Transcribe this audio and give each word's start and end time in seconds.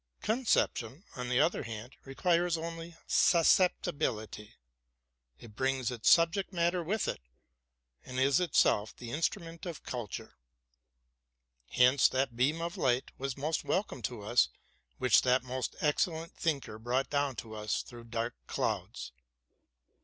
Concep 0.23 0.77
tion, 0.77 1.03
on 1.15 1.29
the 1.29 1.39
other 1.39 1.61
hand, 1.61 1.95
requires 2.05 2.57
only 2.57 2.97
susceptibility: 3.05 4.55
it 5.39 5.55
brings 5.55 5.91
its 5.91 6.09
subject 6.09 6.51
matter 6.51 6.81
with 6.81 7.07
it, 7.07 7.21
and 8.03 8.19
is 8.19 8.39
itself 8.39 8.95
the 8.95 9.11
instrument 9.11 9.67
of 9.67 9.83
culture. 9.83 10.39
Hence 11.69 12.07
that 12.09 12.35
beam 12.35 12.61
of 12.61 12.77
light 12.77 13.11
was 13.19 13.37
most 13.37 13.63
welcome 13.63 14.01
to 14.01 14.23
us 14.23 14.49
which 14.97 15.21
that 15.21 15.43
most 15.43 15.75
excellent 15.81 16.35
thinker 16.35 16.79
brought 16.79 17.11
down 17.11 17.35
to 17.35 17.53
us 17.53 17.83
through 17.83 18.05
dark 18.05 18.33
clouds. 18.47 19.11